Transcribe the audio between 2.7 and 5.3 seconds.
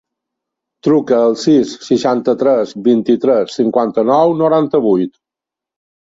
vint-i-tres, cinquanta-nou, noranta-vuit.